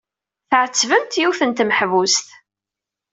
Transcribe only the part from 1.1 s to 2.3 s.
yiwet n tmeḥbust.